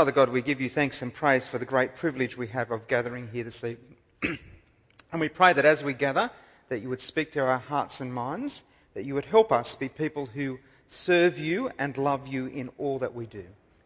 Father 0.00 0.12
God, 0.12 0.30
we 0.30 0.40
give 0.40 0.62
you 0.62 0.70
thanks 0.70 1.02
and 1.02 1.12
praise 1.12 1.46
for 1.46 1.58
the 1.58 1.66
great 1.66 1.94
privilege 1.94 2.34
we 2.34 2.46
have 2.46 2.70
of 2.70 2.88
gathering 2.88 3.28
here 3.30 3.44
this 3.44 3.62
evening. 3.62 3.96
and 5.12 5.20
we 5.20 5.28
pray 5.28 5.52
that 5.52 5.66
as 5.66 5.84
we 5.84 5.92
gather, 5.92 6.30
that 6.70 6.78
you 6.78 6.88
would 6.88 7.02
speak 7.02 7.32
to 7.32 7.44
our 7.44 7.58
hearts 7.58 8.00
and 8.00 8.14
minds, 8.14 8.62
that 8.94 9.04
you 9.04 9.12
would 9.12 9.26
help 9.26 9.52
us 9.52 9.74
be 9.74 9.90
people 9.90 10.24
who 10.24 10.58
serve 10.88 11.38
you 11.38 11.70
and 11.78 11.98
love 11.98 12.26
you 12.26 12.46
in 12.46 12.70
all 12.78 12.98
that 13.00 13.14
we 13.14 13.26
do. 13.26 13.44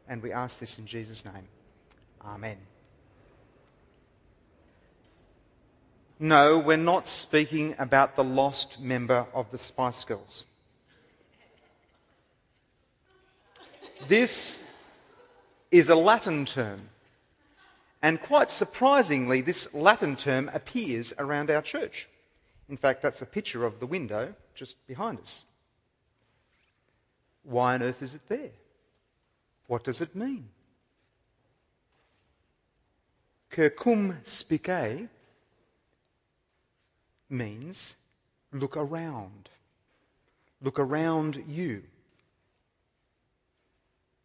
And 0.08 0.22
we 0.22 0.30
ask 0.30 0.60
this 0.60 0.78
in 0.78 0.86
Jesus' 0.86 1.24
name. 1.24 1.48
Amen. 2.24 2.58
No, 6.20 6.60
we're 6.60 6.76
not 6.76 7.08
speaking 7.08 7.74
about 7.76 8.14
the 8.14 8.22
lost 8.22 8.80
member 8.80 9.26
of 9.34 9.50
the 9.50 9.58
Spice 9.58 10.04
Girls. 10.04 10.44
This 14.06 14.60
is 15.74 15.88
a 15.88 15.96
Latin 15.96 16.46
term. 16.46 16.88
And 18.00 18.20
quite 18.20 18.48
surprisingly, 18.48 19.40
this 19.40 19.74
Latin 19.74 20.14
term 20.14 20.48
appears 20.54 21.12
around 21.18 21.50
our 21.50 21.62
church. 21.62 22.08
In 22.68 22.76
fact, 22.76 23.02
that's 23.02 23.22
a 23.22 23.26
picture 23.26 23.64
of 23.64 23.80
the 23.80 23.86
window 23.86 24.34
just 24.54 24.86
behind 24.86 25.18
us. 25.18 25.42
Why 27.42 27.74
on 27.74 27.82
earth 27.82 28.02
is 28.02 28.14
it 28.14 28.28
there? 28.28 28.52
What 29.66 29.82
does 29.82 30.00
it 30.00 30.14
mean? 30.14 30.48
Circumspice 33.52 35.08
means 37.28 37.96
look 38.52 38.76
around. 38.76 39.48
Look 40.62 40.78
around 40.78 41.42
you. 41.48 41.82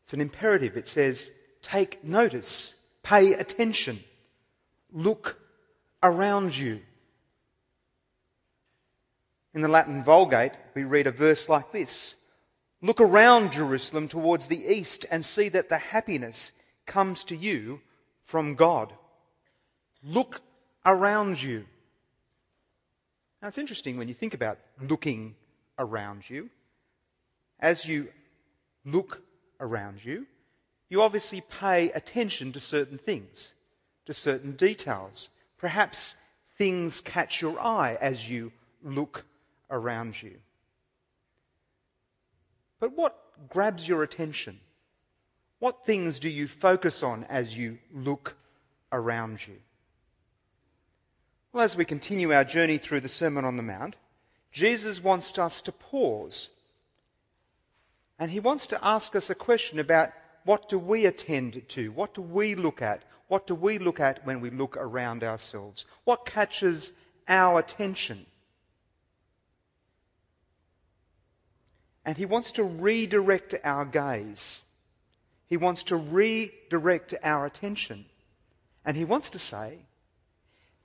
It's 0.04 0.14
an 0.14 0.22
imperative. 0.22 0.78
It 0.78 0.88
says, 0.88 1.32
take 1.62 2.04
notice, 2.04 2.76
pay 3.04 3.34
attention, 3.34 4.00
look 4.92 5.40
around 6.02 6.56
you. 6.56 6.82
In 9.54 9.62
the 9.62 9.68
Latin 9.68 10.04
Vulgate, 10.04 10.54
we 10.76 10.84
read 10.84 11.08
a 11.08 11.12
verse 11.12 11.50
like 11.50 11.72
this 11.72 12.16
Look 12.82 13.02
around 13.02 13.52
Jerusalem 13.52 14.08
towards 14.08 14.48
the 14.48 14.64
east 14.66 15.06
and 15.12 15.26
see 15.26 15.50
that 15.50 15.68
the 15.68 15.78
happiness 15.78 16.54
comes 16.86 17.26
to 17.26 17.36
you 17.36 17.82
from 18.22 18.56
God. 18.56 18.94
Look 20.02 20.42
around 20.86 21.42
you. 21.42 21.66
Now, 23.42 23.50
it's 23.50 23.58
interesting 23.58 23.98
when 23.98 24.08
you 24.08 24.14
think 24.14 24.34
about 24.34 24.60
looking 24.82 25.36
around 25.78 26.30
you. 26.30 26.50
As 27.60 27.86
you 27.86 28.08
look 28.86 29.22
around 29.60 30.04
you, 30.04 30.26
you 30.90 31.02
obviously 31.02 31.42
pay 31.42 31.92
attention 31.92 32.52
to 32.54 32.60
certain 32.60 32.98
things, 32.98 33.54
to 34.06 34.14
certain 34.14 34.54
details. 34.54 35.30
Perhaps 35.58 36.16
things 36.58 37.00
catch 37.02 37.42
your 37.42 37.60
eye 37.60 37.98
as 38.02 38.30
you 38.30 38.52
look 38.84 39.26
around 39.70 40.22
you. 40.22 40.36
But 42.80 42.98
what 42.98 43.18
grabs 43.50 43.88
your 43.88 44.04
attention? 44.04 44.60
What 45.60 45.86
things 45.86 46.20
do 46.20 46.30
you 46.30 46.48
focus 46.48 47.04
on 47.04 47.26
as 47.26 47.58
you 47.58 47.78
look 47.94 48.36
around 48.92 49.46
you? 49.46 49.58
Well, 51.52 51.64
as 51.64 51.76
we 51.76 51.86
continue 51.86 52.34
our 52.34 52.44
journey 52.44 52.78
through 52.78 53.02
the 53.02 53.10
Sermon 53.10 53.44
on 53.44 53.58
the 53.58 53.64
Mount, 53.64 53.96
Jesus 54.52 55.04
wants 55.04 55.38
us 55.38 55.62
to 55.64 55.72
pause 55.72 56.50
and 58.20 58.32
he 58.32 58.40
wants 58.40 58.68
to 58.68 58.86
ask 58.86 59.16
us 59.16 59.30
a 59.30 59.36
question 59.36 59.80
about 59.80 60.12
what 60.46 60.70
do 60.70 60.80
we 60.80 61.06
attend 61.06 61.62
to? 61.70 61.92
What 61.92 62.14
do 62.14 62.22
we 62.22 62.56
look 62.56 62.82
at? 62.82 63.04
What 63.28 63.46
do 63.46 63.56
we 63.56 63.78
look 63.78 64.00
at 64.00 64.26
when 64.26 64.42
we 64.42 64.50
look 64.50 64.76
around 64.78 65.24
ourselves? 65.24 65.86
What 66.04 66.26
catches 66.26 66.92
our 67.28 67.60
attention? 67.60 68.26
And 72.06 72.18
he 72.18 72.26
wants 72.26 72.52
to 72.54 72.64
redirect 72.64 73.54
our 73.64 73.86
gaze. 73.86 74.64
He 75.48 75.58
wants 75.58 75.84
to 75.84 75.96
redirect 75.96 77.14
our 77.24 77.46
attention. 77.46 78.06
And 78.84 78.98
he 78.98 79.06
wants 79.06 79.30
to 79.32 79.40
say, 79.40 79.78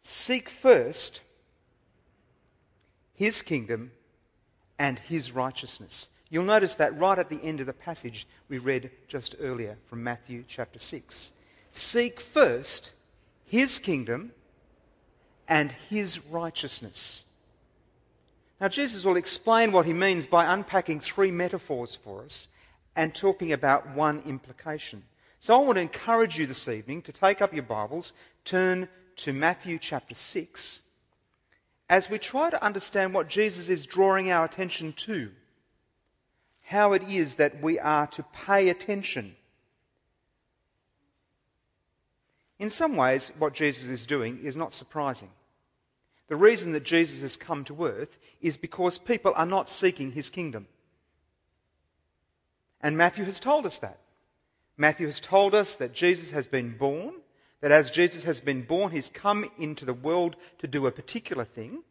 seek 0.02 0.50
first 0.50 1.22
his 3.14 3.40
kingdom 3.40 3.92
and 4.78 4.98
his 4.98 5.32
righteousness. 5.32 6.08
You'll 6.34 6.42
notice 6.42 6.74
that 6.74 6.98
right 6.98 7.16
at 7.16 7.30
the 7.30 7.40
end 7.44 7.60
of 7.60 7.66
the 7.66 7.72
passage 7.72 8.26
we 8.48 8.58
read 8.58 8.90
just 9.06 9.36
earlier 9.38 9.76
from 9.86 10.02
Matthew 10.02 10.42
chapter 10.48 10.80
6. 10.80 11.30
Seek 11.70 12.18
first 12.18 12.90
his 13.46 13.78
kingdom 13.78 14.32
and 15.46 15.70
his 15.70 16.26
righteousness. 16.26 17.26
Now, 18.60 18.66
Jesus 18.66 19.04
will 19.04 19.14
explain 19.16 19.70
what 19.70 19.86
he 19.86 19.92
means 19.92 20.26
by 20.26 20.52
unpacking 20.52 20.98
three 20.98 21.30
metaphors 21.30 21.94
for 21.94 22.24
us 22.24 22.48
and 22.96 23.14
talking 23.14 23.52
about 23.52 23.90
one 23.90 24.20
implication. 24.26 25.04
So, 25.38 25.54
I 25.54 25.64
want 25.64 25.76
to 25.76 25.82
encourage 25.82 26.36
you 26.36 26.46
this 26.46 26.66
evening 26.66 27.02
to 27.02 27.12
take 27.12 27.42
up 27.42 27.54
your 27.54 27.62
Bibles, 27.62 28.12
turn 28.44 28.88
to 29.18 29.32
Matthew 29.32 29.78
chapter 29.78 30.16
6, 30.16 30.82
as 31.88 32.10
we 32.10 32.18
try 32.18 32.50
to 32.50 32.64
understand 32.64 33.14
what 33.14 33.28
Jesus 33.28 33.68
is 33.68 33.86
drawing 33.86 34.32
our 34.32 34.44
attention 34.44 34.94
to 34.94 35.30
how 36.64 36.92
it 36.92 37.02
is 37.04 37.36
that 37.36 37.62
we 37.62 37.78
are 37.78 38.06
to 38.08 38.22
pay 38.22 38.68
attention. 38.68 39.36
In 42.58 42.70
some 42.70 42.96
ways, 42.96 43.30
what 43.38 43.52
Jesus 43.52 43.88
is 43.88 44.06
doing 44.06 44.40
is 44.42 44.56
not 44.56 44.72
surprising. 44.72 45.30
The 46.28 46.36
reason 46.36 46.72
that 46.72 46.84
Jesus 46.84 47.20
has 47.20 47.36
come 47.36 47.64
to 47.64 47.84
earth 47.84 48.18
is 48.40 48.56
because 48.56 48.98
people 48.98 49.32
are 49.36 49.46
not 49.46 49.68
seeking 49.68 50.12
his 50.12 50.30
kingdom. 50.30 50.66
And 52.80 52.96
Matthew 52.96 53.24
has 53.24 53.38
told 53.38 53.66
us 53.66 53.78
that. 53.78 53.98
Matthew 54.76 55.06
has 55.06 55.20
told 55.20 55.54
us 55.54 55.76
that 55.76 55.92
Jesus 55.92 56.30
has 56.30 56.46
been 56.46 56.76
born, 56.76 57.14
that 57.60 57.70
as 57.70 57.90
Jesus 57.90 58.24
has 58.24 58.40
been 58.40 58.62
born, 58.62 58.92
he's 58.92 59.10
come 59.10 59.50
into 59.58 59.84
the 59.84 59.94
world 59.94 60.36
to 60.58 60.66
do 60.66 60.86
a 60.86 60.92
particular 60.92 61.44
thing. 61.44 61.82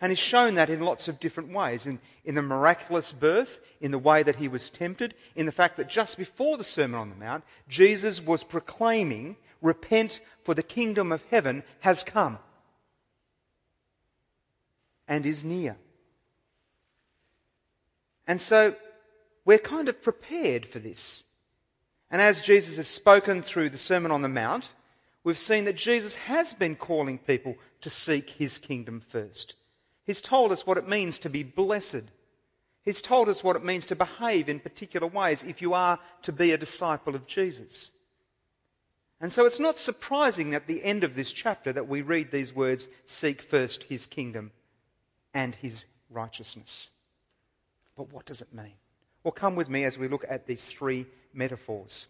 And 0.00 0.10
he's 0.10 0.18
shown 0.18 0.54
that 0.54 0.70
in 0.70 0.80
lots 0.80 1.08
of 1.08 1.20
different 1.20 1.52
ways 1.52 1.84
in, 1.84 2.00
in 2.24 2.34
the 2.34 2.42
miraculous 2.42 3.12
birth, 3.12 3.60
in 3.80 3.90
the 3.90 3.98
way 3.98 4.22
that 4.22 4.36
he 4.36 4.48
was 4.48 4.70
tempted, 4.70 5.14
in 5.36 5.44
the 5.44 5.52
fact 5.52 5.76
that 5.76 5.90
just 5.90 6.16
before 6.16 6.56
the 6.56 6.64
Sermon 6.64 6.98
on 6.98 7.10
the 7.10 7.16
Mount, 7.16 7.44
Jesus 7.68 8.22
was 8.22 8.42
proclaiming, 8.42 9.36
Repent, 9.60 10.20
for 10.42 10.54
the 10.54 10.62
kingdom 10.62 11.12
of 11.12 11.22
heaven 11.30 11.62
has 11.80 12.02
come 12.02 12.38
and 15.06 15.26
is 15.26 15.44
near. 15.44 15.76
And 18.26 18.40
so 18.40 18.74
we're 19.44 19.58
kind 19.58 19.88
of 19.90 20.02
prepared 20.02 20.64
for 20.64 20.78
this. 20.78 21.24
And 22.10 22.22
as 22.22 22.40
Jesus 22.40 22.76
has 22.76 22.88
spoken 22.88 23.42
through 23.42 23.68
the 23.68 23.78
Sermon 23.78 24.12
on 24.12 24.22
the 24.22 24.28
Mount, 24.28 24.70
we've 25.24 25.38
seen 25.38 25.66
that 25.66 25.76
Jesus 25.76 26.14
has 26.14 26.54
been 26.54 26.74
calling 26.74 27.18
people 27.18 27.56
to 27.82 27.90
seek 27.90 28.30
his 28.30 28.56
kingdom 28.56 29.00
first. 29.00 29.56
He's 30.06 30.20
told 30.20 30.52
us 30.52 30.66
what 30.66 30.78
it 30.78 30.88
means 30.88 31.18
to 31.20 31.30
be 31.30 31.42
blessed. 31.42 32.04
He's 32.82 33.02
told 33.02 33.28
us 33.28 33.44
what 33.44 33.56
it 33.56 33.64
means 33.64 33.86
to 33.86 33.96
behave 33.96 34.48
in 34.48 34.60
particular 34.60 35.06
ways 35.06 35.44
if 35.44 35.60
you 35.60 35.74
are 35.74 35.98
to 36.22 36.32
be 36.32 36.52
a 36.52 36.58
disciple 36.58 37.14
of 37.14 37.26
Jesus. 37.26 37.90
And 39.20 39.32
so 39.32 39.44
it's 39.44 39.60
not 39.60 39.78
surprising 39.78 40.54
at 40.54 40.66
the 40.66 40.82
end 40.82 41.04
of 41.04 41.14
this 41.14 41.32
chapter 41.32 41.72
that 41.72 41.88
we 41.88 42.00
read 42.00 42.30
these 42.30 42.54
words 42.54 42.88
seek 43.04 43.42
first 43.42 43.84
his 43.84 44.06
kingdom 44.06 44.50
and 45.34 45.54
his 45.54 45.84
righteousness. 46.08 46.90
But 47.96 48.12
what 48.12 48.24
does 48.24 48.40
it 48.40 48.54
mean? 48.54 48.72
Well, 49.22 49.32
come 49.32 49.56
with 49.56 49.68
me 49.68 49.84
as 49.84 49.98
we 49.98 50.08
look 50.08 50.24
at 50.26 50.46
these 50.46 50.64
three 50.64 51.06
metaphors. 51.34 52.06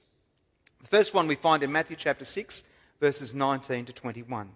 The 0.81 0.89
first 0.89 1.13
one 1.13 1.27
we 1.27 1.35
find 1.35 1.65
in 1.65 1.73
Matthew 1.73 1.97
chapter 1.97 2.25
6, 2.25 2.63
verses 3.01 3.35
19 3.35 3.87
to 3.87 3.93
21. 3.93 4.53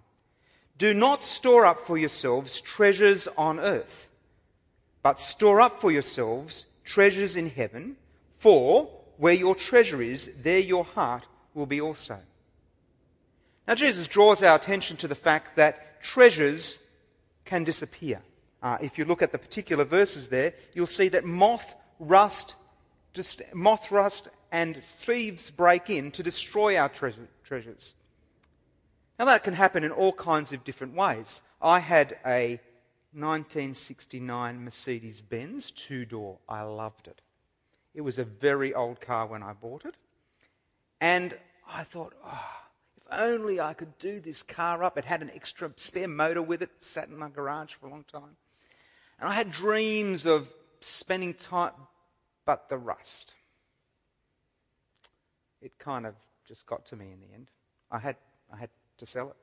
Do 0.76 0.93
not 0.93 1.23
store 1.23 1.67
up 1.67 1.81
for 1.81 1.97
yourselves 1.97 2.61
treasures 2.61 3.29
on 3.37 3.61
earth, 3.61 4.09
but 5.03 5.21
store 5.21 5.61
up 5.61 5.81
for 5.81 5.91
yourselves 5.93 6.67
treasures 6.85 7.37
in 7.37 7.50
heaven, 7.50 7.97
for 8.37 8.91
where 9.17 9.35
your 9.35 9.55
treasure 9.55 10.03
is, 10.03 10.31
there 10.43 10.59
your 10.59 10.85
heart 10.85 11.25
will 11.55 11.67
be 11.67 11.81
also. 11.81 12.19
Now, 13.67 13.75
Jesus 13.75 14.09
draws 14.09 14.43
our 14.43 14.56
attention 14.56 14.97
to 14.99 15.09
the 15.09 15.15
fact 15.15 15.56
that 15.56 16.03
treasures 16.03 16.79
can 17.44 17.65
disappear. 17.65 18.20
Uh, 18.62 18.79
if 18.81 18.99
you 18.99 19.05
look 19.05 19.23
at 19.23 19.32
the 19.32 19.38
particular 19.38 19.85
verses 19.85 20.29
there, 20.29 20.55
you'll 20.75 20.87
see 20.87 21.09
that 21.09 21.25
moth, 21.25 21.75
rust, 21.99 22.56
just, 23.12 23.43
moth, 23.55 23.91
rust, 23.91 24.29
and 24.50 24.77
thieves 24.77 25.50
break 25.50 25.88
in 25.88 26.11
to 26.12 26.23
destroy 26.23 26.77
our 26.77 26.88
treasure, 26.88 27.29
treasures. 27.44 27.94
Now, 29.19 29.26
that 29.26 29.44
can 29.44 29.55
happen 29.55 29.84
in 29.84 29.93
all 29.93 30.12
kinds 30.12 30.52
of 30.52 30.64
different 30.64 30.94
ways. 30.94 31.40
I 31.62 31.78
had 31.78 32.19
a 32.26 32.61
1969 33.12 34.64
Mercedes 34.64 35.22
Benz 35.22 35.70
two 35.70 36.05
door. 36.05 36.38
I 36.49 36.62
loved 36.62 37.06
it. 37.06 37.22
It 37.94 38.00
was 38.00 38.19
a 38.19 38.25
very 38.25 38.75
old 38.75 39.00
car 39.00 39.26
when 39.26 39.43
I 39.43 39.52
bought 39.52 39.84
it. 39.84 39.94
And 41.00 41.38
I 41.70 41.84
thought, 41.84 42.14
oh, 42.25 42.50
if 42.96 43.05
only 43.12 43.61
I 43.61 43.72
could 43.72 43.96
do 43.99 44.19
this 44.19 44.43
car 44.43 44.82
up. 44.82 44.99
It 44.99 45.05
had 45.05 45.22
an 45.22 45.31
extra 45.32 45.70
spare 45.76 46.08
motor 46.08 46.43
with 46.43 46.60
it, 46.60 46.70
sat 46.81 47.08
in 47.08 47.17
my 47.17 47.28
garage 47.28 47.75
for 47.75 47.87
a 47.87 47.90
long 47.90 48.05
time. 48.10 48.37
And 49.20 49.28
I 49.28 49.34
had 49.34 49.52
dreams 49.52 50.26
of 50.26 50.49
spending 50.81 51.34
time, 51.34 51.72
but 52.44 52.69
the 52.69 52.78
rust. 52.78 53.32
It 55.62 55.78
kind 55.78 56.05
of 56.05 56.14
just 56.49 56.67
got 56.67 56.84
to 56.87 56.96
me 56.96 57.12
in 57.12 57.20
the 57.20 57.32
end. 57.32 57.50
I 57.90 57.99
had, 57.99 58.17
I 58.52 58.56
had 58.56 58.70
to 59.05 59.11
sell 59.11 59.31
it. 59.31 59.37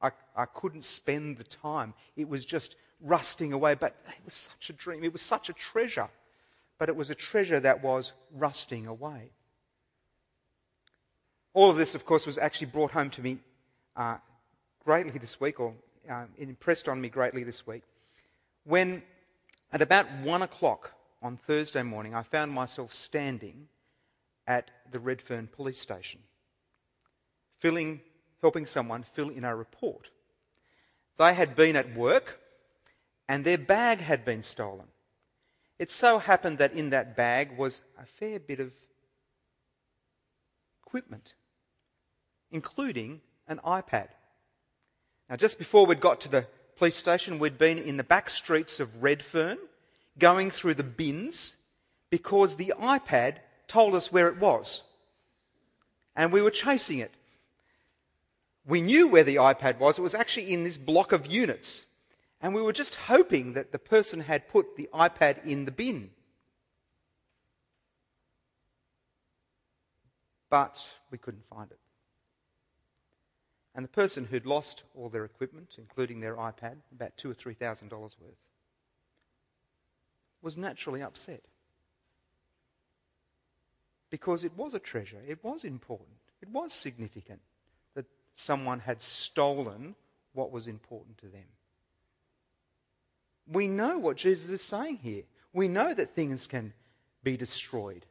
I, 0.00 0.10
I 0.36 0.46
couldn't 0.46 0.84
spend 0.84 1.38
the 1.38 1.44
time. 1.44 1.94
It 2.16 2.28
was 2.28 2.44
just 2.44 2.76
rusting 3.00 3.52
away, 3.52 3.74
but 3.74 3.96
it 4.08 4.24
was 4.24 4.34
such 4.34 4.70
a 4.70 4.72
dream. 4.72 5.04
It 5.04 5.12
was 5.12 5.22
such 5.22 5.48
a 5.48 5.52
treasure. 5.52 6.08
But 6.78 6.88
it 6.88 6.96
was 6.96 7.10
a 7.10 7.14
treasure 7.14 7.60
that 7.60 7.82
was 7.82 8.12
rusting 8.32 8.86
away. 8.86 9.30
All 11.54 11.70
of 11.70 11.76
this, 11.76 11.94
of 11.94 12.04
course, 12.04 12.26
was 12.26 12.38
actually 12.38 12.68
brought 12.68 12.92
home 12.92 13.10
to 13.10 13.22
me 13.22 13.38
uh, 13.96 14.18
greatly 14.84 15.18
this 15.18 15.40
week, 15.40 15.58
or 15.58 15.74
uh, 16.08 16.26
impressed 16.38 16.88
on 16.88 17.00
me 17.00 17.08
greatly 17.08 17.42
this 17.42 17.66
week, 17.66 17.82
when 18.64 19.02
at 19.72 19.82
about 19.82 20.06
one 20.22 20.42
o'clock 20.42 20.92
on 21.20 21.36
Thursday 21.36 21.82
morning, 21.82 22.14
I 22.14 22.22
found 22.22 22.52
myself 22.52 22.94
standing 22.94 23.68
at 24.46 24.70
the 24.92 25.00
Redfern 25.00 25.48
police 25.48 25.80
station, 25.80 26.20
filling, 27.58 28.00
helping 28.40 28.66
someone 28.66 29.02
fill 29.02 29.28
in 29.28 29.44
a 29.44 29.54
report. 29.54 30.10
They 31.18 31.34
had 31.34 31.56
been 31.56 31.76
at 31.76 31.94
work 31.94 32.40
and 33.28 33.44
their 33.44 33.58
bag 33.58 34.00
had 34.00 34.24
been 34.24 34.42
stolen. 34.42 34.86
It 35.78 35.90
so 35.90 36.18
happened 36.18 36.58
that 36.58 36.72
in 36.72 36.90
that 36.90 37.16
bag 37.16 37.56
was 37.56 37.82
a 38.00 38.06
fair 38.06 38.40
bit 38.40 38.60
of 38.60 38.72
equipment, 40.84 41.34
including 42.50 43.20
an 43.46 43.60
iPad. 43.64 44.08
Now, 45.28 45.36
just 45.36 45.58
before 45.58 45.86
we'd 45.86 46.00
got 46.00 46.20
to 46.22 46.28
the 46.28 46.46
police 46.76 46.96
station, 46.96 47.38
we'd 47.38 47.58
been 47.58 47.78
in 47.78 47.96
the 47.96 48.04
back 48.04 48.30
streets 48.30 48.80
of 48.80 49.02
Redfern, 49.02 49.58
going 50.18 50.50
through 50.50 50.74
the 50.74 50.82
bins, 50.82 51.54
because 52.10 52.56
the 52.56 52.72
iPad 52.80 53.36
told 53.68 53.94
us 53.94 54.10
where 54.10 54.28
it 54.28 54.38
was. 54.38 54.84
And 56.16 56.32
we 56.32 56.42
were 56.42 56.50
chasing 56.50 56.98
it. 56.98 57.12
We 58.68 58.82
knew 58.82 59.08
where 59.08 59.24
the 59.24 59.36
iPad 59.36 59.78
was. 59.78 59.98
It 59.98 60.02
was 60.02 60.14
actually 60.14 60.52
in 60.52 60.62
this 60.62 60.76
block 60.76 61.12
of 61.12 61.26
units. 61.26 61.86
And 62.42 62.54
we 62.54 62.60
were 62.60 62.74
just 62.74 62.94
hoping 62.94 63.54
that 63.54 63.72
the 63.72 63.78
person 63.78 64.20
had 64.20 64.46
put 64.46 64.76
the 64.76 64.90
iPad 64.92 65.44
in 65.44 65.64
the 65.64 65.72
bin. 65.72 66.10
But 70.50 70.86
we 71.10 71.16
couldn't 71.16 71.48
find 71.48 71.70
it. 71.70 71.78
And 73.74 73.84
the 73.84 73.88
person 73.88 74.26
who'd 74.26 74.44
lost 74.44 74.82
all 74.94 75.08
their 75.08 75.24
equipment, 75.24 75.76
including 75.78 76.20
their 76.20 76.36
iPad, 76.36 76.76
about 76.94 77.16
two 77.16 77.30
or 77.30 77.34
three 77.34 77.54
thousand 77.54 77.88
dollars 77.88 78.16
worth, 78.20 78.36
was 80.42 80.58
naturally 80.58 81.02
upset. 81.02 81.42
Because 84.10 84.44
it 84.44 84.56
was 84.56 84.74
a 84.74 84.78
treasure, 84.78 85.22
it 85.26 85.42
was 85.42 85.64
important, 85.64 86.18
it 86.42 86.48
was 86.48 86.72
significant 86.72 87.40
someone 88.38 88.80
had 88.80 89.02
stolen 89.02 89.94
what 90.32 90.52
was 90.52 90.68
important 90.68 91.18
to 91.18 91.26
them 91.26 91.46
we 93.50 93.66
know 93.66 93.98
what 93.98 94.16
Jesus 94.16 94.50
is 94.50 94.62
saying 94.62 94.98
here. 95.02 95.24
We 95.52 95.68
know 95.68 95.94
that 95.94 96.14
things 96.14 96.46
can 96.46 96.72
be 97.22 97.36
destroyed. 97.36 98.04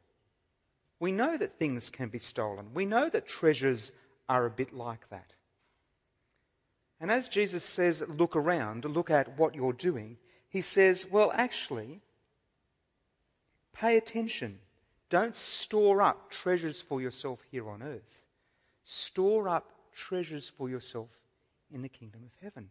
We 1.00 1.12
know 1.12 1.38
that 1.38 1.60
things 1.60 1.90
can 1.90 2.10
be 2.10 2.20
stolen. 2.20 2.74
We 2.74 2.86
know 2.86 3.08
that 3.10 3.28
treasures 3.28 3.92
are 4.28 4.46
a 4.46 4.52
bit 4.52 4.74
like 4.74 5.10
that. 5.10 5.34
And 7.00 7.12
as 7.12 7.30
Jesus 7.30 7.64
says, 7.64 8.04
look 8.08 8.36
around, 8.36 8.86
look 8.86 9.12
at 9.12 9.38
what 9.38 9.54
you're 9.54 9.74
doing, 9.74 10.18
he 10.50 10.62
says, 10.62 11.06
well, 11.10 11.32
actually, 11.36 12.02
pay 13.74 13.98
attention. 13.98 14.58
Don't 15.12 15.36
store 15.36 16.02
up 16.02 16.32
treasures 16.32 16.82
for 16.82 17.00
yourself 17.00 17.42
here 17.52 17.70
on 17.70 17.84
earth. 17.84 18.24
Store 18.84 19.48
up 19.48 19.72
treasures 19.98 20.48
for 20.48 20.70
yourself 20.70 21.10
in 21.74 21.82
the 21.82 21.90
kingdom 21.90 22.22
of 22.24 22.32
heaven. 22.42 22.70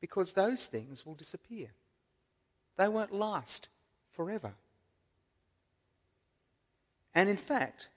because 0.00 0.32
those 0.32 0.66
things 0.66 1.04
will 1.04 1.14
disappear. 1.14 1.68
They 2.76 2.88
won't 2.88 3.12
last 3.12 3.68
forever. 4.12 4.54
And 7.14 7.28
in 7.28 7.36
fact, 7.36 7.88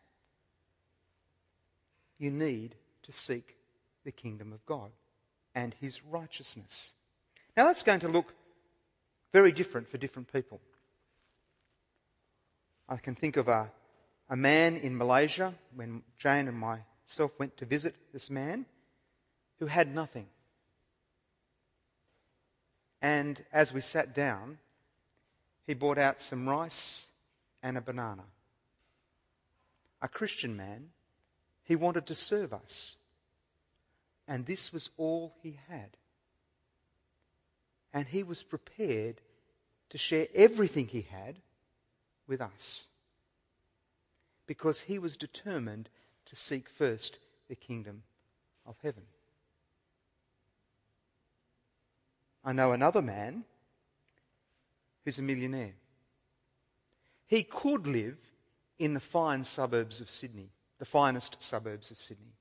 you 2.20 2.30
need 2.30 2.76
to 3.04 3.12
seek 3.12 3.56
the 4.04 4.12
kingdom 4.12 4.52
of 4.52 4.66
God 4.66 4.92
and 5.56 5.74
his 5.80 6.04
righteousness. 6.04 6.92
Now 7.56 7.66
that's 7.66 7.84
going 7.84 8.02
to 8.02 8.10
look 8.10 8.34
very 9.32 9.52
different 9.52 9.88
for 9.88 9.98
different 9.98 10.32
people. 10.32 10.60
I 12.90 12.98
can 12.98 13.16
think 13.16 13.38
of 13.38 13.48
a, 13.48 13.72
a 14.30 14.36
man 14.36 14.78
in 14.78 14.98
Malaysia 14.98 15.54
when 15.76 16.04
Jane 16.18 16.48
and 16.48 16.58
myself 16.58 17.32
went 17.38 17.58
to 17.58 17.66
visit 17.66 17.96
this 18.12 18.30
man 18.30 18.66
who 19.60 19.68
had 19.68 19.94
nothing. 19.94 20.28
And 23.02 23.44
as 23.52 23.74
we 23.74 23.82
sat 23.82 24.16
down, 24.16 24.60
he 25.68 25.74
brought 25.74 25.98
out 25.98 26.22
some 26.22 26.48
rice 26.48 27.08
and 27.62 27.78
a 27.78 27.82
banana. 27.82 28.24
A 30.02 30.08
Christian 30.08 30.56
man, 30.56 30.90
he 31.64 31.76
wanted 31.76 32.08
to 32.08 32.16
serve 32.16 32.54
us. 32.54 32.98
And 34.28 34.46
this 34.46 34.72
was 34.72 34.90
all 34.98 35.34
he 35.42 35.60
had. 35.70 35.98
And 37.94 38.08
he 38.08 38.24
was 38.24 38.42
prepared 38.42 39.22
to 39.90 39.98
share 39.98 40.28
everything 40.34 40.88
he 40.88 41.02
had 41.02 41.36
with 42.28 42.42
us. 42.42 42.88
Because 44.46 44.82
he 44.82 45.00
was 45.00 45.18
determined 45.18 45.90
to 46.26 46.36
seek 46.36 46.70
first 46.70 47.18
the 47.48 47.56
kingdom 47.56 48.04
of 48.66 48.76
heaven. 48.84 49.04
I 52.44 52.54
know 52.54 52.72
another 52.72 53.02
man 53.02 53.46
who's 55.06 55.20
a 55.20 55.22
millionaire. 55.22 55.76
He 57.28 57.44
could 57.44 57.88
live 57.88 58.18
in 58.80 58.94
the 58.94 59.00
fine 59.00 59.44
suburbs 59.44 60.02
of 60.02 60.10
Sydney, 60.10 60.50
the 60.78 60.86
finest 60.86 61.42
suburbs 61.42 61.90
of 61.90 62.00
Sydney. 62.00 62.34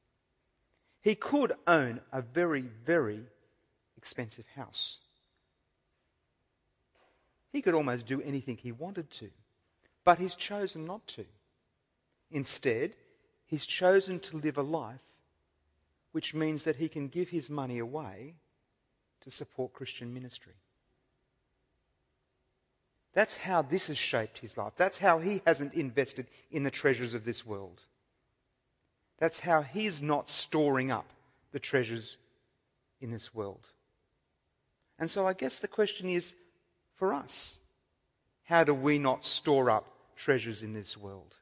He 1.01 1.15
could 1.15 1.53
own 1.67 2.01
a 2.13 2.23
very, 2.23 2.63
very 2.63 3.21
expensive 3.97 4.47
house. 4.57 4.99
He 7.53 7.63
could 7.63 7.75
almost 7.75 8.07
do 8.07 8.23
anything 8.23 8.57
he 8.57 8.73
wanted 8.73 9.11
to, 9.13 9.31
but 10.05 10.19
he's 10.19 10.35
chosen 10.35 10.85
not 10.85 11.07
to. 11.09 11.25
Instead, 12.33 12.95
he's 13.47 13.67
chosen 13.67 14.19
to 14.21 14.39
live 14.39 14.57
a 14.57 14.63
life 14.63 15.01
which 16.13 16.35
means 16.35 16.65
that 16.65 16.77
he 16.77 16.89
can 16.89 17.09
give 17.09 17.31
his 17.31 17.51
money 17.51 17.79
away 17.79 18.35
to 19.23 19.31
support 19.31 19.73
Christian 19.73 20.13
ministry. 20.13 20.53
That's 23.15 23.37
how 23.37 23.63
this 23.63 23.89
has 23.89 23.99
shaped 23.99 24.39
his 24.39 24.57
life. 24.57 24.73
That's 24.77 24.99
how 24.99 25.19
he 25.19 25.43
hasn't 25.47 25.75
invested 25.75 26.27
in 26.51 26.63
the 26.63 26.71
treasures 26.71 27.15
of 27.15 27.25
this 27.25 27.45
world. 27.45 27.83
That's 29.19 29.41
how 29.41 29.63
he's 29.63 30.01
not 30.01 30.31
storing 30.31 30.91
up 30.91 31.07
the 31.53 31.61
treasures 31.61 32.19
in 33.01 33.11
this 33.11 33.35
world. 33.35 33.67
And 34.99 35.11
so 35.11 35.27
I 35.27 35.33
guess 35.33 35.59
the 35.59 35.69
question 35.69 36.09
is 36.09 36.35
for 36.95 37.13
us 37.13 37.59
how 38.45 38.65
do 38.65 38.75
we 38.75 38.99
not 38.99 39.25
store 39.25 39.71
up 39.71 39.87
treasures 40.17 40.63
in 40.63 40.73
this 40.73 40.97
world? 40.97 41.37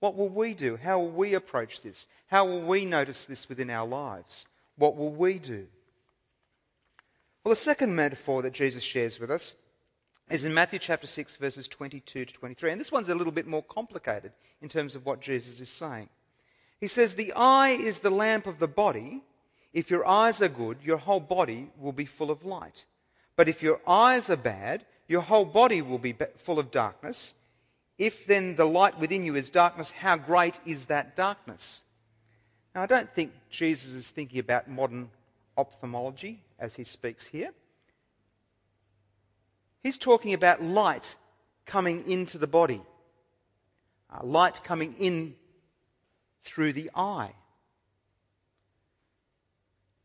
What 0.00 0.16
will 0.16 0.28
we 0.28 0.54
do? 0.54 0.76
How 0.76 0.98
will 0.98 1.10
we 1.10 1.34
approach 1.34 1.82
this? 1.82 2.06
How 2.28 2.44
will 2.46 2.62
we 2.62 2.84
notice 2.84 3.26
this 3.26 3.48
within 3.48 3.70
our 3.70 3.86
lives? 3.86 4.46
What 4.76 4.96
will 4.96 5.12
we 5.12 5.38
do? 5.38 5.66
Well, 7.44 7.50
the 7.50 7.56
second 7.56 7.94
metaphor 7.94 8.42
that 8.42 8.52
Jesus 8.52 8.82
shares 8.82 9.20
with 9.20 9.30
us 9.30 9.54
is 10.30 10.44
in 10.44 10.54
Matthew 10.54 10.78
chapter 10.78 11.06
6, 11.06 11.36
verses 11.36 11.68
22 11.68 12.24
to 12.24 12.32
23. 12.32 12.72
And 12.72 12.80
this 12.80 12.92
one's 12.92 13.08
a 13.08 13.14
little 13.14 13.32
bit 13.32 13.46
more 13.46 13.62
complicated 13.62 14.32
in 14.62 14.68
terms 14.68 14.94
of 14.94 15.04
what 15.04 15.20
Jesus 15.20 15.60
is 15.60 15.68
saying. 15.68 16.08
He 16.80 16.86
says, 16.86 17.14
The 17.14 17.32
eye 17.34 17.70
is 17.70 18.00
the 18.00 18.10
lamp 18.10 18.46
of 18.46 18.58
the 18.58 18.68
body. 18.68 19.22
If 19.72 19.90
your 19.90 20.06
eyes 20.06 20.40
are 20.40 20.48
good, 20.48 20.78
your 20.82 20.96
whole 20.96 21.20
body 21.20 21.70
will 21.78 21.92
be 21.92 22.06
full 22.06 22.30
of 22.30 22.44
light. 22.44 22.84
But 23.36 23.48
if 23.48 23.62
your 23.62 23.80
eyes 23.86 24.30
are 24.30 24.36
bad, 24.36 24.84
your 25.08 25.20
whole 25.22 25.44
body 25.44 25.82
will 25.82 25.98
be 25.98 26.14
full 26.36 26.58
of 26.58 26.70
darkness. 26.70 27.34
If 28.00 28.26
then 28.26 28.56
the 28.56 28.64
light 28.64 28.98
within 28.98 29.24
you 29.24 29.36
is 29.36 29.50
darkness, 29.50 29.90
how 29.90 30.16
great 30.16 30.58
is 30.64 30.86
that 30.86 31.16
darkness? 31.16 31.82
Now, 32.74 32.80
I 32.80 32.86
don't 32.86 33.12
think 33.12 33.30
Jesus 33.50 33.92
is 33.92 34.08
thinking 34.08 34.40
about 34.40 34.70
modern 34.70 35.10
ophthalmology 35.58 36.40
as 36.58 36.76
he 36.76 36.84
speaks 36.84 37.26
here. 37.26 37.50
He's 39.82 39.98
talking 39.98 40.32
about 40.32 40.62
light 40.62 41.14
coming 41.66 42.08
into 42.08 42.38
the 42.38 42.46
body. 42.46 42.80
uh, 44.10 44.24
light 44.24 44.64
coming 44.64 44.94
in 44.98 45.34
through 46.42 46.72
the 46.72 46.90
eye. 46.94 47.32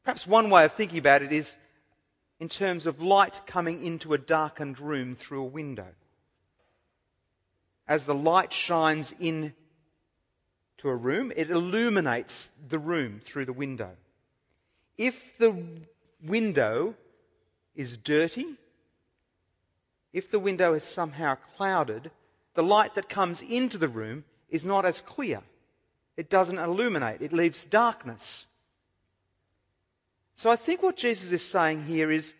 Perhaps 0.03 0.27
one 0.27 0.49
way 0.49 0.65
of 0.65 0.73
thinking 0.73 0.99
about 0.99 1.21
it 1.21 1.31
is 1.31 1.57
in 2.39 2.49
terms 2.49 2.85
of 2.85 3.01
light 3.01 3.41
coming 3.47 3.83
into 3.83 4.13
a 4.13 4.17
darkened 4.17 4.79
room 4.79 5.15
through 5.15 5.41
a 5.41 5.47
window. 5.47 5.87
As 7.87 8.05
the 8.05 8.15
light 8.15 8.51
shines 8.51 9.13
in 9.19 9.53
to 10.77 10.89
a 10.89 10.95
room, 10.95 11.31
it 11.35 11.49
illuminates 11.49 12.49
the 12.67 12.79
room 12.79 13.19
through 13.23 13.45
the 13.45 13.53
window. 13.53 13.91
If 14.97 15.37
the 15.37 15.55
window 16.23 16.95
is 17.75 17.97
dirty, 17.97 18.55
if 20.13 20.31
the 20.31 20.39
window 20.39 20.73
is 20.73 20.83
somehow 20.83 21.35
clouded, 21.35 22.09
the 22.53 22.63
light 22.63 22.95
that 22.95 23.09
comes 23.09 23.41
into 23.41 23.77
the 23.77 23.87
room 23.87 24.23
is 24.49 24.63
not 24.63 24.85
as 24.85 25.01
clear. 25.01 25.41
It 26.17 26.29
doesn't 26.29 26.57
illuminate, 26.57 27.21
it 27.21 27.33
leaves 27.33 27.65
darkness. 27.65 28.47
So 30.35 30.49
I 30.49 30.55
think 30.55 30.81
what 30.81 30.97
Jesus 30.97 31.31
is 31.31 31.45
saying 31.45 31.85
here 31.85 32.11
is 32.11 32.33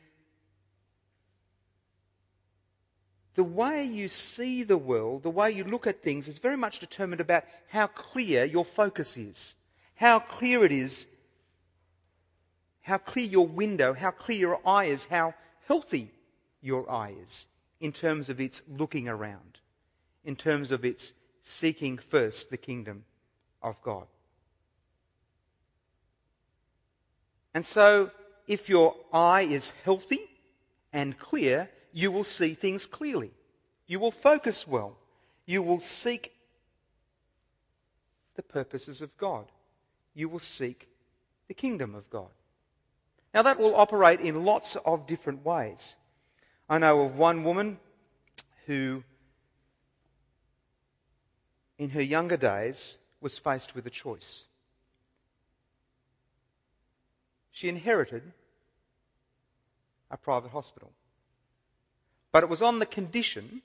the 3.36 3.44
way 3.44 3.84
you 3.84 4.08
see 4.08 4.64
the 4.64 4.78
world, 4.78 5.24
the 5.24 5.30
way 5.30 5.52
you 5.52 5.66
look 5.66 5.86
at 5.88 6.02
things, 6.02 6.28
is 6.28 6.40
very 6.40 6.58
much 6.58 6.80
determined 6.80 7.22
about 7.22 7.44
how 7.68 7.88
clear 7.88 8.46
your 8.46 8.66
focus 8.66 9.18
is, 9.18 9.56
how 9.96 10.20
clear 10.20 10.64
it 10.64 10.72
is, 10.72 11.08
how 12.82 12.98
clear 12.98 13.26
your 13.26 13.46
window, 13.46 13.94
how 13.94 14.12
clear 14.12 14.40
your 14.40 14.60
eye 14.66 14.86
is, 14.86 15.06
how 15.06 15.34
healthy 15.68 16.10
your 16.62 16.90
eye 16.90 17.14
is 17.24 17.46
in 17.82 17.92
terms 17.92 18.30
of 18.30 18.40
its 18.40 18.62
looking 18.70 19.10
around, 19.10 19.60
in 20.24 20.36
terms 20.36 20.72
of 20.72 20.86
its 20.86 21.12
seeking 21.42 21.98
first 21.98 22.50
the 22.50 22.58
kingdom 22.58 23.04
of 23.62 23.82
God. 23.82 24.08
And 27.54 27.66
so, 27.66 28.12
if 28.48 28.70
your 28.70 28.96
eye 29.12 29.42
is 29.42 29.74
healthy 29.84 30.22
and 30.94 31.18
clear, 31.18 31.70
you 31.96 32.12
will 32.12 32.26
see 32.26 32.54
things 32.54 32.86
clearly. 32.86 33.32
You 33.88 34.02
will 34.02 34.12
focus 34.12 34.68
well. 34.68 34.98
You 35.46 35.64
will 35.64 35.80
seek 35.80 36.34
the 38.36 38.44
purposes 38.44 39.02
of 39.02 39.16
God. 39.16 39.46
You 40.14 40.28
will 40.28 40.40
seek 40.40 40.90
the 41.48 41.54
kingdom 41.54 41.96
of 41.96 42.10
God. 42.10 42.28
Now, 43.34 43.44
that 43.44 43.58
will 43.58 43.78
operate 43.78 44.20
in 44.20 44.44
lots 44.44 44.76
of 44.86 45.08
different 45.08 45.46
ways. 45.46 45.96
I 46.70 46.80
know 46.80 47.00
of 47.06 47.18
one 47.18 47.46
woman 47.46 47.80
who, 48.66 49.02
in 51.78 51.92
her 51.92 52.02
younger 52.02 52.38
days, 52.38 52.98
was 53.22 53.38
faced 53.38 53.74
with 53.74 53.86
a 53.86 53.90
choice. 53.90 54.48
She 57.52 57.70
inherited 57.70 58.34
a 60.12 60.18
private 60.18 60.52
hospital. 60.52 60.92
But 62.36 62.44
it 62.44 62.50
was 62.50 62.62
on 62.62 62.80
the 62.80 62.86
condition 62.86 63.62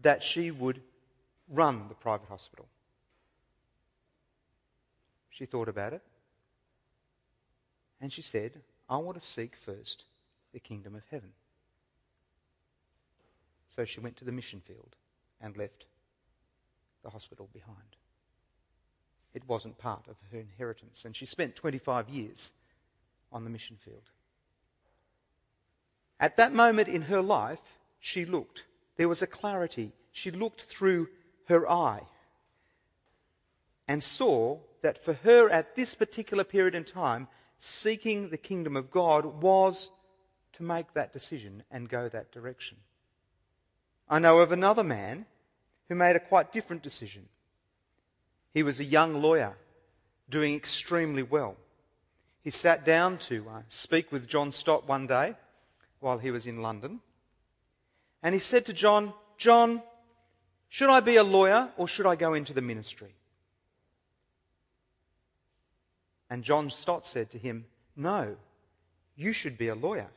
that 0.00 0.22
she 0.22 0.52
would 0.52 0.80
run 1.48 1.88
the 1.88 1.96
private 1.96 2.28
hospital. 2.28 2.68
She 5.28 5.44
thought 5.44 5.68
about 5.68 5.94
it. 5.94 6.02
And 8.00 8.12
she 8.12 8.22
said, 8.22 8.60
I 8.88 8.96
want 8.98 9.20
to 9.20 9.26
seek 9.26 9.56
first 9.56 10.04
the 10.52 10.60
kingdom 10.60 10.94
of 10.94 11.02
heaven. 11.10 11.30
So 13.66 13.84
she 13.84 13.98
went 13.98 14.16
to 14.18 14.24
the 14.24 14.30
mission 14.30 14.60
field 14.60 14.94
and 15.40 15.56
left 15.56 15.86
the 17.02 17.10
hospital 17.10 17.48
behind. 17.52 17.96
It 19.34 19.48
wasn't 19.48 19.78
part 19.78 20.06
of 20.06 20.14
her 20.30 20.38
inheritance. 20.38 21.04
And 21.04 21.16
she 21.16 21.26
spent 21.26 21.56
25 21.56 22.08
years 22.08 22.52
on 23.32 23.42
the 23.42 23.50
mission 23.50 23.78
field. 23.84 24.10
At 26.20 26.36
that 26.36 26.52
moment 26.52 26.86
in 26.86 27.02
her 27.02 27.20
life, 27.20 27.79
she 28.00 28.24
looked. 28.24 28.64
There 28.96 29.08
was 29.08 29.22
a 29.22 29.26
clarity. 29.26 29.92
She 30.10 30.30
looked 30.30 30.62
through 30.62 31.08
her 31.44 31.70
eye 31.70 32.02
and 33.86 34.02
saw 34.02 34.58
that 34.82 35.04
for 35.04 35.12
her 35.12 35.48
at 35.50 35.76
this 35.76 35.94
particular 35.94 36.44
period 36.44 36.74
in 36.74 36.84
time, 36.84 37.28
seeking 37.58 38.30
the 38.30 38.38
kingdom 38.38 38.76
of 38.76 38.90
God 38.90 39.42
was 39.42 39.90
to 40.54 40.62
make 40.62 40.94
that 40.94 41.12
decision 41.12 41.62
and 41.70 41.88
go 41.88 42.08
that 42.08 42.32
direction. 42.32 42.78
I 44.08 44.18
know 44.18 44.38
of 44.38 44.50
another 44.50 44.82
man 44.82 45.26
who 45.88 45.94
made 45.94 46.16
a 46.16 46.20
quite 46.20 46.52
different 46.52 46.82
decision. 46.82 47.28
He 48.54 48.62
was 48.62 48.80
a 48.80 48.84
young 48.84 49.20
lawyer 49.20 49.56
doing 50.28 50.54
extremely 50.54 51.22
well. 51.22 51.56
He 52.42 52.50
sat 52.50 52.84
down 52.84 53.18
to 53.18 53.46
uh, 53.48 53.62
speak 53.68 54.10
with 54.10 54.28
John 54.28 54.52
Stott 54.52 54.88
one 54.88 55.06
day 55.06 55.34
while 56.00 56.18
he 56.18 56.30
was 56.30 56.46
in 56.46 56.62
London. 56.62 57.00
And 58.22 58.34
he 58.34 58.40
said 58.40 58.66
to 58.66 58.72
John, 58.72 59.12
John, 59.38 59.82
should 60.68 60.90
I 60.90 61.00
be 61.00 61.16
a 61.16 61.24
lawyer 61.24 61.70
or 61.76 61.88
should 61.88 62.06
I 62.06 62.16
go 62.16 62.34
into 62.34 62.52
the 62.52 62.60
ministry? 62.60 63.14
And 66.28 66.44
John 66.44 66.70
Stott 66.70 67.06
said 67.06 67.30
to 67.30 67.38
him, 67.38 67.64
No, 67.96 68.36
you 69.16 69.32
should 69.32 69.58
be 69.58 69.68
a 69.68 69.74
lawyer. 69.74 70.08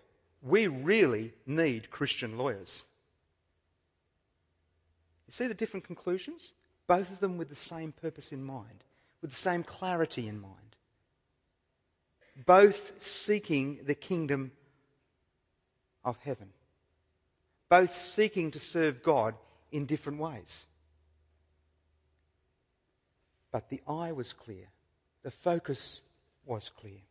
We 0.42 0.68
really 0.68 1.34
need 1.48 1.90
Christian 1.90 2.38
lawyers. 2.38 2.84
You 5.28 5.32
see 5.32 5.48
the 5.48 5.54
different 5.54 5.86
conclusions? 5.86 6.54
Both 6.86 7.12
of 7.12 7.20
them 7.20 7.38
with 7.38 7.50
the 7.50 7.56
same 7.56 7.94
purpose 7.94 8.32
in 8.32 8.44
mind, 8.44 8.84
with 9.22 9.32
the 9.32 9.38
same 9.38 9.64
clarity 9.64 10.28
in 10.28 10.40
mind. 10.40 10.58
Both 12.46 13.02
seeking 13.02 13.80
the 13.86 13.96
kingdom 13.96 14.52
of 16.04 16.18
heaven 16.18 16.50
both 17.74 17.98
seeking 17.98 18.51
to 18.51 18.60
serve 18.60 19.01
God 19.01 19.34
in 19.72 19.88
different 19.88 20.20
ways. 20.20 20.68
But 23.51 23.70
the 23.70 23.82
eye 23.88 24.12
was 24.12 24.32
clear, 24.32 24.68
the 25.24 25.32
focus 25.32 26.01
was 26.46 26.70
clear. 26.70 27.01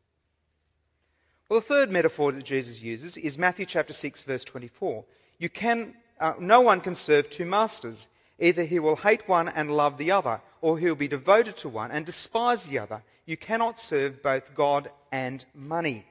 Well, 1.49 1.59
the 1.59 1.67
third 1.67 1.91
metaphor 1.91 2.31
that 2.31 2.45
Jesus 2.45 2.81
uses 2.81 3.17
is 3.17 3.37
Matthew 3.37 3.67
chapter 3.67 3.93
6, 3.93 4.23
verse 4.23 4.45
24. 4.45 5.05
You 5.41 5.49
can, 5.49 5.95
uh, 6.21 6.35
no 6.39 6.61
one 6.61 6.81
can 6.81 6.95
serve 6.95 7.29
two 7.29 7.45
masters. 7.45 8.07
Either 8.39 8.63
he 8.63 8.79
will 8.79 8.95
hate 8.95 9.27
one 9.27 9.49
and 9.49 9.77
love 9.77 9.99
the 9.99 10.13
other, 10.13 10.41
or 10.61 10.79
he 10.79 10.87
will 10.87 10.95
be 10.95 11.09
devoted 11.09 11.57
to 11.57 11.69
one 11.69 11.91
and 11.91 12.07
despise 12.07 12.67
the 12.67 12.79
other. 12.79 13.03
You 13.27 13.37
cannot 13.37 13.81
serve 13.81 14.23
both 14.23 14.55
God 14.55 14.93
and 15.11 15.45
money. 15.57 16.07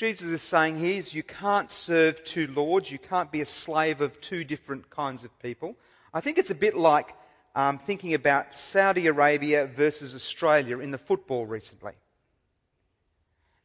Jesus 0.00 0.30
is 0.30 0.40
saying 0.40 0.78
here 0.78 0.98
is 0.98 1.12
you 1.12 1.22
can't 1.22 1.70
serve 1.70 2.24
two 2.24 2.46
lords, 2.46 2.90
you 2.90 2.98
can't 2.98 3.30
be 3.30 3.42
a 3.42 3.46
slave 3.46 4.00
of 4.00 4.18
two 4.22 4.44
different 4.44 4.88
kinds 4.88 5.24
of 5.24 5.40
people. 5.40 5.76
I 6.14 6.22
think 6.22 6.38
it's 6.38 6.50
a 6.50 6.54
bit 6.54 6.74
like 6.74 7.14
um, 7.54 7.76
thinking 7.76 8.14
about 8.14 8.56
Saudi 8.56 9.08
Arabia 9.08 9.66
versus 9.66 10.14
Australia 10.14 10.78
in 10.78 10.90
the 10.90 10.96
football 10.96 11.44
recently. 11.44 11.92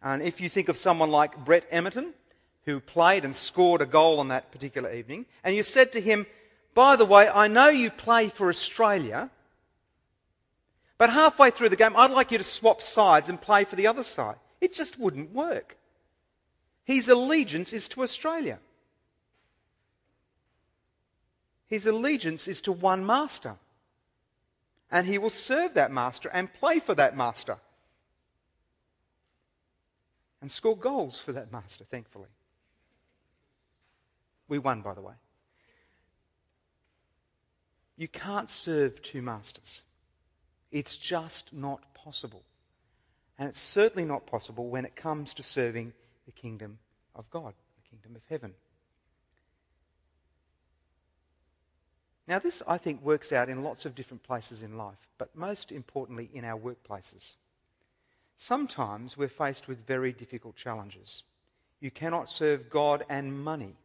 And 0.04 0.22
if 0.22 0.42
you 0.42 0.50
think 0.50 0.68
of 0.68 0.75
someone 0.75 1.10
like 1.10 1.46
Brett 1.46 1.72
Emerton, 1.72 2.13
who 2.65 2.82
played 2.82 3.24
and 3.24 3.34
scored 3.34 3.82
a 3.82 3.86
goal 3.86 4.20
on 4.20 4.27
that 4.27 4.51
particular 4.51 4.94
evening, 4.94 5.27
and 5.42 5.56
you 5.56 5.63
said 5.63 5.94
to 5.94 6.01
him, 6.01 6.25
By 6.74 6.98
the 6.98 7.06
way, 7.06 7.30
I 7.30 7.48
know 7.48 7.70
you 7.70 7.89
play 7.89 8.27
for 8.27 8.50
Australia, 8.50 9.30
but 10.98 11.10
halfway 11.10 11.51
through 11.51 11.70
the 11.70 11.77
game, 11.77 11.96
I'd 11.96 12.12
like 12.12 12.34
you 12.34 12.39
to 12.39 12.44
swap 12.44 12.82
sides 12.82 13.30
and 13.30 13.39
play 13.39 13.63
for 13.63 13.77
the 13.77 13.88
other 13.88 14.04
side. 14.04 14.36
It 14.60 14.74
just 14.74 15.00
wouldn't 15.00 15.32
work. 15.32 15.77
His 16.86 17.10
allegiance 17.10 17.74
is 17.74 17.89
to 17.89 18.04
Australia. 18.04 18.60
His 21.68 21.88
allegiance 21.88 22.48
is 22.48 22.62
to 22.62 22.72
one 22.72 23.06
master. 23.06 23.58
And 24.92 25.08
he 25.08 25.18
will 25.18 25.32
serve 25.32 25.74
that 25.74 25.92
master 25.92 26.30
and 26.30 26.54
play 26.54 26.80
for 26.80 26.94
that 26.94 27.18
master. 27.18 27.58
And 30.42 30.51
score 30.51 30.77
goals 30.77 31.20
for 31.20 31.32
that 31.32 31.51
master, 31.51 31.84
thankfully. 31.84 32.30
We 34.48 34.60
won, 34.60 34.82
by 34.82 34.94
the 34.94 35.01
way. 35.01 35.15
You 37.98 38.08
can't 38.08 38.50
serve 38.50 39.01
two 39.01 39.24
masters. 39.24 39.82
It's 40.72 40.98
just 40.98 41.51
not 41.51 41.96
possible. 41.96 42.44
And 43.39 43.50
it's 43.50 43.62
certainly 43.62 44.06
not 44.06 44.27
possible 44.27 44.70
when 44.70 44.86
it 44.86 44.96
comes 44.96 45.34
to 45.34 45.44
serving 45.44 45.94
the 46.25 46.32
kingdom 46.32 46.79
of 47.15 47.29
God, 47.29 47.53
the 47.82 47.89
kingdom 47.89 48.15
of 48.15 48.22
heaven. 48.29 48.53
Now, 52.27 52.39
this, 52.39 52.63
I 52.67 52.77
think, 52.77 53.03
works 53.03 53.32
out 53.32 53.50
in 53.50 53.63
lots 53.63 53.86
of 53.86 53.94
different 53.94 54.24
places 54.24 54.63
in 54.63 54.77
life, 54.77 55.08
but 55.17 55.36
most 55.36 55.72
importantly 55.72 56.29
in 56.34 56.44
our 56.44 56.60
workplaces. 56.60 57.36
Sometimes 58.36 59.15
we're 59.15 59.27
faced 59.27 59.67
with 59.67 59.86
very 59.86 60.12
difficult 60.12 60.55
challenges. 60.55 61.24
You 61.79 61.91
cannot 61.91 62.29
serve 62.29 62.70
God 62.70 63.05
and 63.10 63.39
money. 63.39 63.75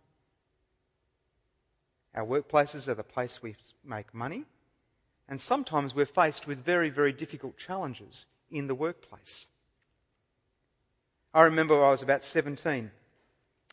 Our 2.15 2.25
workplaces 2.25 2.89
are 2.89 2.95
the 2.95 3.05
place 3.05 3.43
we 3.43 3.57
make 3.85 4.13
money, 4.15 4.45
and 5.29 5.41
sometimes 5.41 5.95
we're 5.95 6.07
faced 6.07 6.47
with 6.47 6.65
very, 6.65 6.89
very 6.89 7.13
difficult 7.13 7.57
challenges 7.57 8.27
in 8.51 8.67
the 8.67 8.75
workplace. 8.75 9.47
I 11.33 11.43
remember 11.43 11.83
I 11.85 11.91
was 11.91 12.03
about 12.03 12.25
17 12.25 12.91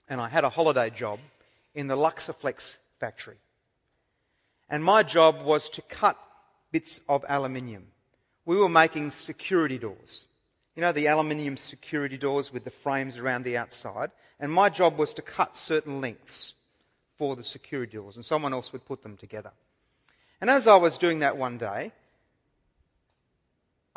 and 0.09 0.21
I 0.21 0.29
had 0.29 0.43
a 0.43 0.49
holiday 0.49 0.89
job 0.89 1.19
in 1.73 1.87
the 1.87 1.97
Luxaflex 1.97 2.77
factory. 2.99 3.37
And 4.69 4.83
my 4.83 5.03
job 5.03 5.43
was 5.43 5.69
to 5.71 5.81
cut 5.81 6.17
bits 6.71 7.01
of 7.09 7.25
aluminium. 7.27 7.87
We 8.45 8.57
were 8.57 8.69
making 8.69 9.11
security 9.11 9.77
doors. 9.77 10.25
You 10.75 10.81
know, 10.81 10.91
the 10.91 11.07
aluminium 11.07 11.57
security 11.57 12.17
doors 12.17 12.53
with 12.53 12.63
the 12.63 12.71
frames 12.71 13.17
around 13.17 13.43
the 13.43 13.57
outside. 13.57 14.11
And 14.39 14.51
my 14.51 14.69
job 14.69 14.97
was 14.97 15.13
to 15.15 15.21
cut 15.21 15.57
certain 15.57 16.01
lengths 16.01 16.53
for 17.17 17.35
the 17.35 17.43
security 17.43 17.97
doors, 17.97 18.15
and 18.15 18.23
someone 18.23 18.53
else 18.53 18.71
would 18.71 18.85
put 18.85 19.01
them 19.01 19.17
together. 19.17 19.51
And 20.39 20.51
as 20.51 20.67
I 20.67 20.75
was 20.75 20.99
doing 20.99 21.19
that 21.19 21.35
one 21.35 21.57
day, 21.57 21.91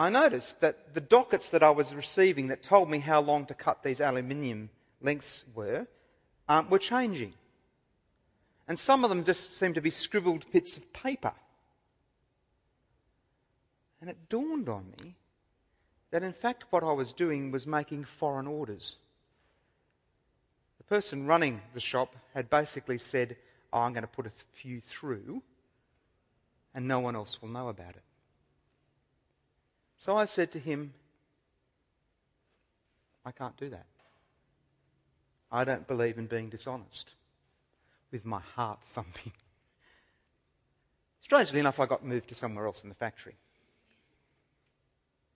I 0.00 0.08
noticed 0.08 0.62
that 0.62 0.94
the 0.94 1.00
dockets 1.02 1.50
that 1.50 1.62
I 1.62 1.68
was 1.68 1.94
receiving 1.94 2.46
that 2.46 2.62
told 2.62 2.88
me 2.88 3.00
how 3.00 3.20
long 3.20 3.44
to 3.44 3.54
cut 3.54 3.82
these 3.82 4.00
aluminium 4.00 4.70
lengths 5.02 5.44
were 5.54 5.86
um, 6.48 6.70
were 6.70 6.78
changing. 6.78 7.34
And 8.66 8.78
some 8.78 9.04
of 9.04 9.10
them 9.10 9.24
just 9.24 9.58
seemed 9.58 9.74
to 9.74 9.82
be 9.82 9.90
scribbled 9.90 10.50
bits 10.52 10.78
of 10.78 10.90
paper. 10.94 11.34
And 14.00 14.08
it 14.08 14.30
dawned 14.30 14.70
on 14.70 14.86
me 15.02 15.16
that 16.12 16.22
in 16.22 16.32
fact 16.32 16.64
what 16.70 16.82
I 16.82 16.92
was 16.92 17.12
doing 17.12 17.50
was 17.50 17.66
making 17.66 18.04
foreign 18.04 18.46
orders. 18.46 18.96
The 20.78 20.84
person 20.84 21.26
running 21.26 21.60
the 21.74 21.80
shop 21.80 22.16
had 22.32 22.48
basically 22.48 22.96
said, 22.96 23.36
oh, 23.70 23.80
I'm 23.80 23.92
going 23.92 24.04
to 24.04 24.08
put 24.08 24.26
a 24.26 24.32
few 24.54 24.80
through, 24.80 25.42
and 26.74 26.88
no 26.88 27.00
one 27.00 27.16
else 27.16 27.42
will 27.42 27.50
know 27.50 27.68
about 27.68 27.90
it. 27.90 28.02
So 30.00 30.16
I 30.16 30.24
said 30.24 30.50
to 30.52 30.58
him, 30.58 30.94
I 33.22 33.32
can't 33.32 33.54
do 33.58 33.68
that. 33.68 33.84
I 35.52 35.64
don't 35.64 35.86
believe 35.86 36.16
in 36.16 36.24
being 36.24 36.48
dishonest 36.48 37.10
with 38.10 38.24
my 38.24 38.40
heart 38.40 38.78
thumping. 38.94 39.32
Strangely 41.20 41.60
enough, 41.60 41.78
I 41.78 41.84
got 41.84 42.02
moved 42.02 42.30
to 42.30 42.34
somewhere 42.34 42.64
else 42.64 42.82
in 42.82 42.88
the 42.88 42.94
factory. 42.94 43.36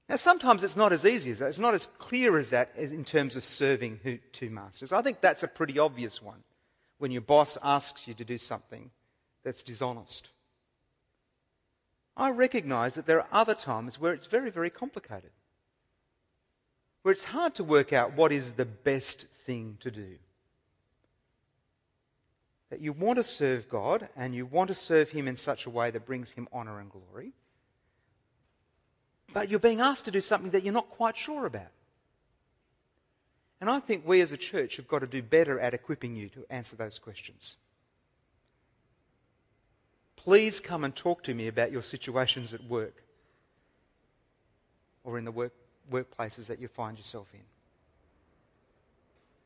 Now, 0.09 0.17
sometimes 0.17 0.65
it's 0.65 0.77
not 0.77 0.95
as 0.95 1.05
easy 1.05 1.33
as 1.33 1.41
that. 1.41 1.51
It's 1.51 1.59
not 1.59 1.75
as 1.75 1.91
clear 1.99 2.39
as 2.39 2.49
that 2.49 2.73
in 2.75 3.05
terms 3.05 3.37
of 3.37 3.45
serving 3.45 4.21
two 4.33 4.49
masters. 4.49 4.95
I 4.95 5.03
think 5.03 5.21
that's 5.21 5.43
a 5.43 5.49
pretty 5.49 5.79
obvious 5.79 6.23
one 6.23 6.43
when 6.97 7.11
your 7.11 7.21
boss 7.21 7.59
asks 7.63 8.09
you 8.09 8.15
to 8.15 8.25
do 8.25 8.39
something 8.39 8.91
that's 9.43 9.63
dishonest. 9.63 10.31
I 12.17 12.31
recognize 12.31 12.95
that 12.95 13.07
there 13.07 13.21
are 13.21 13.29
other 13.33 13.55
times 13.55 13.99
where 13.99 14.13
it's 14.13 14.27
very, 14.27 14.51
very 14.51 14.71
complicated, 14.71 15.31
where 17.03 17.13
it's 17.13 17.25
hard 17.25 17.55
to 17.57 17.65
work 17.65 17.93
out 17.93 18.15
what 18.15 18.33
is 18.33 18.53
the 18.53 18.65
best 18.65 19.29
thing 19.29 19.79
to 19.81 19.91
do. 19.91 20.17
That 22.71 22.81
you 22.81 22.93
want 22.93 23.17
to 23.17 23.25
serve 23.25 23.69
God 23.69 24.09
and 24.17 24.35
you 24.35 24.47
want 24.47 24.69
to 24.69 24.75
serve 24.75 25.11
Him 25.11 25.29
in 25.29 25.37
such 25.37 25.67
a 25.67 25.71
way 25.71 25.91
that 25.91 26.07
brings 26.07 26.33
Him 26.33 26.49
honor 26.53 26.79
and 26.81 26.91
glory 26.91 27.33
but 29.35 29.51
you're 29.51 29.61
being 29.61 29.81
asked 29.81 30.05
to 30.07 30.11
do 30.11 30.21
something 30.21 30.53
that 30.53 30.63
you're 30.63 30.73
not 30.73 30.89
quite 30.89 31.17
sure 31.17 31.45
about. 31.45 31.73
And 33.61 33.69
I 33.69 33.81
think 33.81 34.07
we 34.07 34.21
as 34.21 34.33
a 34.33 34.37
church 34.37 34.77
have 34.77 34.89
got 34.89 35.01
to 35.01 35.07
do 35.07 35.23
better 35.23 35.59
at 35.59 35.75
equipping 35.75 36.15
you 36.15 36.29
to 36.31 36.47
answer 36.49 36.77
those 36.77 36.99
questions. 36.99 37.57
Please 40.25 40.59
come 40.59 40.85
and 40.85 40.97
talk 40.97 41.23
to 41.25 41.35
me 41.35 41.49
about 41.49 41.71
your 41.71 41.83
situations 41.83 42.55
at 42.55 42.65
work 42.65 43.03
or 45.05 45.19
in 45.19 45.27
the 45.27 45.31
work, 45.31 45.53
workplaces 45.93 46.47
that 46.47 46.59
you 46.59 46.67
find 46.67 46.97
yourself 46.97 47.29
in. 47.35 47.41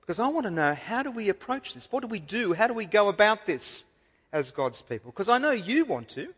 Because 0.01 0.21
I 0.21 0.29
want 0.29 0.47
to 0.47 0.53
know 0.53 0.75
how 0.75 1.03
do 1.03 1.11
we 1.11 1.31
approach 1.31 1.75
this? 1.75 1.91
What 1.91 2.03
do 2.03 2.07
we 2.07 2.21
do? 2.21 2.53
How 2.53 2.69
do 2.69 2.75
we 2.75 2.87
go 2.87 3.09
about 3.09 3.45
this 3.45 3.85
as 4.33 4.53
God's 4.53 4.81
people? 4.81 5.11
Because 5.11 5.29
I 5.29 5.39
know 5.39 5.51
you 5.51 5.85
want 5.85 6.11
to. 6.11 6.33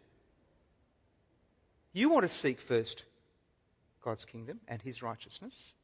You 1.93 2.09
want 2.09 2.25
to 2.25 2.29
seek 2.31 2.61
first 2.61 3.05
God's 4.03 4.25
kingdom 4.25 4.61
and 4.67 4.81
his 4.81 5.03
righteousness. 5.03 5.75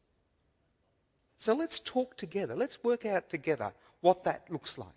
So 1.37 1.55
let's 1.55 1.79
talk 1.79 2.17
together. 2.17 2.57
Let's 2.57 2.83
work 2.83 3.05
out 3.05 3.29
together 3.29 3.75
what 4.01 4.25
that 4.25 4.51
looks 4.51 4.79
like. 4.79 4.89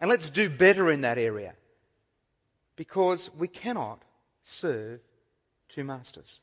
And 0.00 0.10
let's 0.10 0.28
do 0.28 0.50
better 0.50 0.90
in 0.90 1.02
that 1.02 1.18
area. 1.18 1.54
Because 2.78 3.28
we 3.36 3.48
cannot 3.48 4.04
serve 4.44 5.00
two 5.68 5.82
masters. 5.82 6.40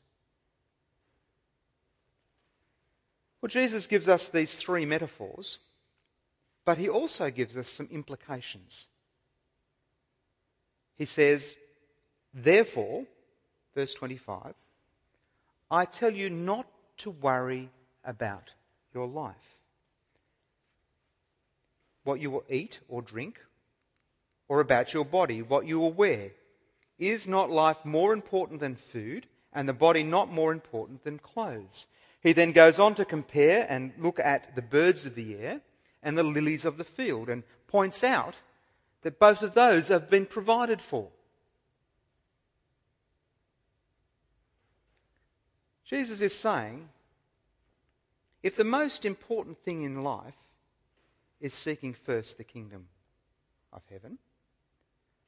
Well, 3.40 3.48
Jesus 3.48 3.86
gives 3.86 4.06
us 4.06 4.28
these 4.28 4.54
three 4.54 4.84
metaphors, 4.84 5.60
but 6.66 6.76
he 6.76 6.90
also 6.90 7.30
gives 7.30 7.56
us 7.56 7.70
some 7.70 7.88
implications. 7.90 8.88
He 10.98 11.06
says, 11.06 11.56
Therefore, 12.34 13.06
verse 13.74 13.94
25, 13.94 14.52
I 15.70 15.84
tell 15.86 16.12
you 16.12 16.28
not 16.28 16.66
to 16.98 17.10
worry 17.12 17.70
about 18.04 18.50
your 18.92 19.06
life. 19.06 19.60
What 22.04 22.20
you 22.20 22.30
will 22.30 22.44
eat 22.50 22.80
or 22.88 23.00
drink, 23.00 23.40
or 24.48 24.60
about 24.60 24.94
your 24.94 25.04
body, 25.04 25.42
what 25.42 25.66
you 25.66 25.78
will 25.78 25.92
wear. 25.92 26.30
Is 26.98 27.26
not 27.26 27.50
life 27.50 27.84
more 27.84 28.12
important 28.12 28.60
than 28.60 28.74
food, 28.76 29.26
and 29.52 29.68
the 29.68 29.74
body 29.74 30.02
not 30.02 30.32
more 30.32 30.52
important 30.52 31.04
than 31.04 31.18
clothes? 31.18 31.86
He 32.22 32.32
then 32.32 32.52
goes 32.52 32.78
on 32.78 32.94
to 32.96 33.04
compare 33.04 33.66
and 33.68 33.92
look 33.98 34.18
at 34.18 34.56
the 34.56 34.62
birds 34.62 35.06
of 35.06 35.14
the 35.14 35.36
air 35.36 35.60
and 36.02 36.16
the 36.16 36.22
lilies 36.22 36.64
of 36.64 36.76
the 36.76 36.84
field 36.84 37.28
and 37.28 37.42
points 37.66 38.02
out 38.02 38.40
that 39.02 39.18
both 39.18 39.42
of 39.42 39.54
those 39.54 39.88
have 39.88 40.10
been 40.10 40.26
provided 40.26 40.80
for. 40.80 41.08
Jesus 45.84 46.20
is 46.20 46.36
saying 46.36 46.88
if 48.42 48.56
the 48.56 48.64
most 48.64 49.04
important 49.04 49.58
thing 49.58 49.82
in 49.82 50.02
life 50.02 50.36
is 51.40 51.54
seeking 51.54 51.94
first 51.94 52.38
the 52.38 52.44
kingdom 52.44 52.88
of 53.72 53.82
heaven, 53.90 54.18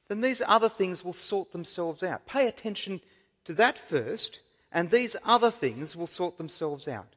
then 0.09 0.21
these 0.21 0.41
other 0.45 0.67
things 0.67 1.05
will 1.05 1.13
sort 1.13 1.53
themselves 1.53 2.03
out. 2.03 2.25
Pay 2.25 2.47
attention 2.47 2.99
to 3.45 3.53
that 3.53 3.77
first, 3.77 4.41
and 4.71 4.89
these 4.89 5.15
other 5.23 5.51
things 5.51 5.95
will 5.95 6.07
sort 6.07 6.37
themselves 6.37 6.87
out. 6.87 7.15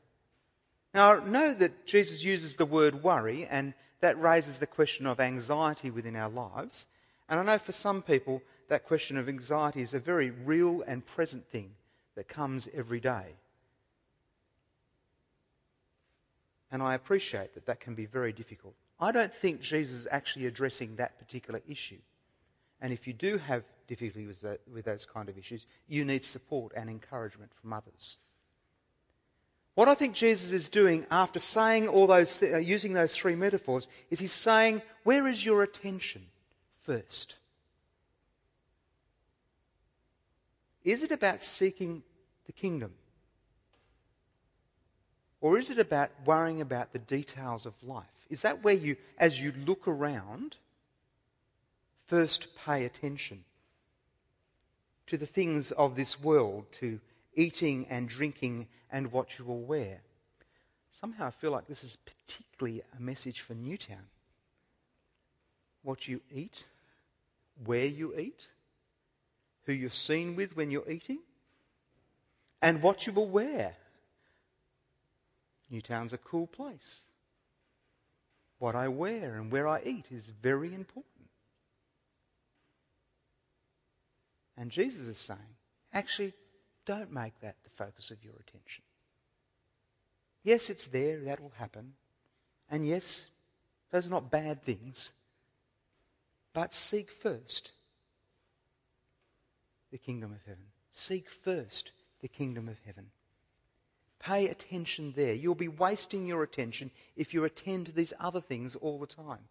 Now, 0.95 1.15
I 1.15 1.25
know 1.25 1.55
that 1.55 1.87
Jesus 1.87 2.23
uses 2.23 2.57
the 2.57 2.67
word 2.67 3.03
worry, 3.03 3.47
and 3.47 3.75
that 4.01 4.21
raises 4.21 4.59
the 4.59 4.67
question 4.67 5.07
of 5.07 5.21
anxiety 5.21 5.91
within 5.91 6.17
our 6.17 6.29
lives. 6.29 6.87
And 7.29 7.41
I 7.41 7.45
know 7.45 7.59
for 7.59 7.73
some 7.73 8.03
people, 8.03 8.43
that 8.69 8.85
question 8.85 9.17
of 9.17 9.29
anxiety 9.29 9.81
is 9.81 9.95
a 9.95 10.01
very 10.01 10.31
real 10.31 10.83
and 10.87 11.05
present 11.05 11.49
thing 11.51 11.71
that 12.15 12.29
comes 12.29 12.69
every 12.75 13.01
day. 13.01 13.37
And 16.71 16.83
I 16.83 16.95
appreciate 16.95 17.55
that 17.55 17.67
that 17.67 17.81
can 17.81 17.95
be 17.95 18.07
very 18.07 18.33
difficult. 18.33 18.75
I 19.01 19.13
don't 19.13 19.33
think 19.33 19.61
Jesus 19.61 19.97
is 19.97 20.09
actually 20.11 20.47
addressing 20.47 20.97
that 20.97 21.19
particular 21.19 21.61
issue. 21.69 21.99
And 22.83 22.93
if 22.93 23.07
you 23.07 23.13
do 23.13 23.39
have 23.39 23.63
difficulty 23.87 24.27
with, 24.27 24.41
that, 24.41 24.61
with 24.71 24.85
those 24.85 25.07
kind 25.07 25.29
of 25.29 25.39
issues, 25.39 25.65
you 25.89 26.05
need 26.05 26.25
support 26.25 26.73
and 26.77 26.91
encouragement 26.91 27.53
from 27.55 27.73
others. 27.73 28.19
What 29.77 29.89
I 29.89 29.95
think 29.95 30.15
Jesus 30.15 30.53
is 30.53 30.69
doing 30.69 31.07
after 31.11 31.39
saying 31.39 31.87
all 31.87 32.09
those, 32.09 32.41
th- 32.41 32.53
uh, 32.53 32.59
using 32.59 32.93
those 32.93 33.17
three 33.17 33.37
metaphors, 33.37 33.89
is 34.11 34.19
he's 34.19 34.33
saying, 34.33 34.83
where 35.05 35.29
is 35.29 35.47
your 35.47 35.63
attention 35.63 36.27
first? 36.83 37.37
Is 40.85 41.05
it 41.05 41.13
about 41.13 41.41
seeking 41.41 42.03
the 42.47 42.53
kingdom? 42.53 42.93
Or 45.41 45.57
is 45.57 45.71
it 45.71 45.79
about 45.79 46.11
worrying 46.27 46.61
about 46.61 46.93
the 46.93 46.99
details 46.99 47.65
of 47.65 47.75
life? 47.83 48.27
Is 48.29 48.43
that 48.43 48.65
where 48.65 48.75
you, 48.75 48.97
as 49.19 49.41
you 49.41 49.53
look 49.67 49.87
around, 49.87 50.57
first 52.13 52.55
pay 52.67 52.85
attention 52.85 53.43
to 55.07 55.17
the 55.17 55.25
things 55.25 55.73
of 55.73 55.97
this 55.97 56.21
world, 56.21 56.67
to 56.71 57.01
eating 57.35 57.87
and 57.89 58.07
drinking 58.07 58.69
and 58.91 59.11
what 59.11 59.39
you 59.39 59.47
will 59.47 59.63
wear? 59.63 60.03
Somehow 60.91 61.29
I 61.29 61.31
feel 61.31 61.53
like 61.53 61.67
this 61.67 61.83
is 61.83 61.97
particularly 61.97 62.83
a 62.95 63.01
message 63.01 63.41
for 63.41 63.55
Newtown. 63.55 64.11
What 65.83 66.07
you 66.07 66.21
eat, 66.31 66.67
where 67.65 67.87
you 67.87 68.15
eat, 68.15 68.47
who 69.65 69.73
you're 69.73 69.89
seen 69.89 70.37
with 70.37 70.55
when 70.55 70.71
you're 70.71 70.91
eating, 70.91 71.21
and 72.61 72.83
what 72.83 73.07
you 73.07 73.15
will 73.15 73.31
wear. 73.31 73.75
Newtown's 75.71 76.13
a 76.13 76.19
cool 76.19 76.47
place. 76.47 77.05
What 78.59 78.77
I 78.77 78.89
wear 78.89 79.37
and 79.37 79.51
where 79.51 79.67
I 79.67 79.81
eat 79.83 80.05
is 80.11 80.31
very 80.43 80.75
important. 80.75 81.12
And 84.57 84.71
Jesus 84.71 85.07
is 85.07 85.19
saying, 85.19 85.41
actually, 85.93 86.35
don't 86.85 87.13
make 87.13 87.39
that 87.41 87.57
the 87.65 87.71
focus 87.71 88.11
of 88.11 88.23
your 88.25 88.35
attention. 88.35 88.85
Yes, 90.43 90.71
it's 90.71 90.89
there, 90.89 91.21
that 91.21 91.41
will 91.41 91.53
happen. 91.57 91.93
And 92.71 92.87
yes, 92.87 93.29
those 93.91 94.07
are 94.07 94.11
not 94.11 94.31
bad 94.31 94.63
things. 94.63 95.13
But 96.53 96.75
seek 96.75 97.11
first 97.11 97.73
the 99.91 99.99
kingdom 99.99 100.33
of 100.33 100.41
heaven. 100.47 100.65
Seek 100.93 101.31
first 101.31 101.93
the 102.21 102.29
kingdom 102.29 102.69
of 102.69 102.79
heaven. 102.85 103.07
Pay 104.19 104.49
attention 104.49 105.13
there. 105.17 105.35
You'll 105.35 105.55
be 105.55 105.69
wasting 105.69 106.27
your 106.27 106.43
attention 106.43 106.91
if 107.17 107.35
you 107.35 107.45
attend 107.45 107.87
to 107.87 107.93
these 107.93 108.13
other 108.21 108.41
things 108.41 108.77
all 108.77 108.99
the 108.99 109.07
time. 109.07 109.49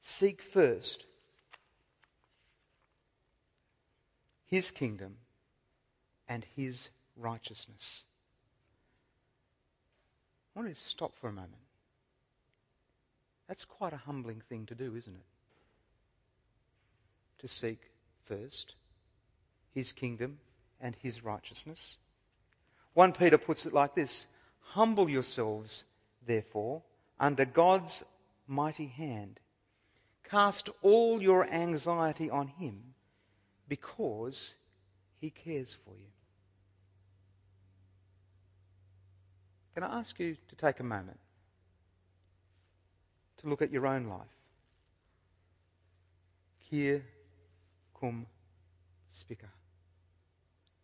Seek 0.00 0.42
first 0.42 1.04
his 4.50 4.70
kingdom 4.70 5.16
and 6.28 6.44
his 6.56 6.90
righteousness. 7.16 8.04
I 10.56 10.60
want 10.60 10.74
to 10.74 10.82
stop 10.82 11.16
for 11.18 11.28
a 11.28 11.32
moment. 11.32 11.52
That's 13.46 13.64
quite 13.64 13.92
a 13.92 13.98
humbling 13.98 14.42
thing 14.48 14.66
to 14.66 14.74
do, 14.74 14.94
isn't 14.96 15.14
it? 15.14 15.26
To 17.40 17.48
seek 17.48 17.78
first 18.24 18.74
his 19.74 19.92
kingdom 19.92 20.38
and 20.80 20.96
his 20.96 21.22
righteousness. 21.24 21.98
1 22.94 23.12
Peter 23.12 23.38
puts 23.38 23.66
it 23.66 23.72
like 23.72 23.94
this 23.94 24.26
Humble 24.60 25.08
yourselves, 25.08 25.84
therefore, 26.26 26.82
under 27.18 27.44
God's 27.44 28.04
mighty 28.46 28.86
hand. 28.86 29.40
Cast 30.24 30.68
all 30.82 31.22
your 31.22 31.46
anxiety 31.48 32.28
on 32.28 32.48
him 32.48 32.94
because 33.68 34.54
he 35.20 35.30
cares 35.30 35.76
for 35.84 35.94
you. 35.96 36.06
Can 39.74 39.84
I 39.84 39.98
ask 39.98 40.18
you 40.18 40.36
to 40.48 40.56
take 40.56 40.80
a 40.80 40.84
moment 40.84 41.20
to 43.38 43.48
look 43.48 43.62
at 43.62 43.70
your 43.70 43.86
own 43.86 44.06
life? 44.06 44.26
Here, 46.58 47.04
cum 47.98 48.26
spica. 49.10 49.48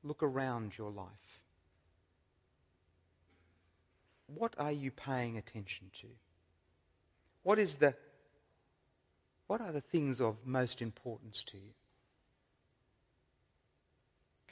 Look 0.02 0.22
around 0.22 0.78
your 0.78 0.90
life. 0.90 1.08
What 4.26 4.54
are 4.58 4.72
you 4.72 4.90
paying 4.90 5.38
attention 5.38 5.90
to? 6.00 6.06
What 7.42 7.58
is 7.58 7.76
the 7.76 7.94
what 9.46 9.60
are 9.60 9.72
the 9.72 9.80
things 9.80 10.20
of 10.20 10.36
most 10.46 10.80
importance 10.80 11.42
to 11.44 11.58
you? 11.58 11.72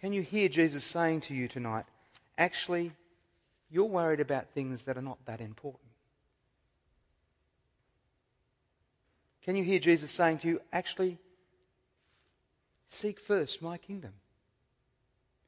Can 0.03 0.13
you 0.13 0.23
hear 0.23 0.49
Jesus 0.49 0.83
saying 0.83 1.21
to 1.23 1.35
you 1.35 1.47
tonight, 1.47 1.85
actually, 2.37 2.91
you're 3.71 3.85
worried 3.85 4.19
about 4.19 4.51
things 4.51 4.83
that 4.83 4.99
are 4.99 5.03
not 5.03 5.25
that 5.27 5.41
important? 5.41 5.93
Can 9.45 9.55
you 9.55 9.63
hear 9.63 9.79
Jesus 9.79 10.11
saying 10.11 10.39
to 10.39 10.49
you, 10.49 10.61
actually, 10.73 11.19
seek 12.89 13.21
first 13.21 13.63
my 13.63 13.79
kingdom 13.79 14.15